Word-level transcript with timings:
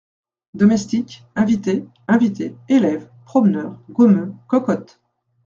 Domestiques, 0.55 1.23
invités, 1.35 1.85
invitées, 2.07 2.55
élèves, 2.69 3.07
promeneurs, 3.25 3.77
gommeux, 3.91 4.33
cocottes. 4.47 4.99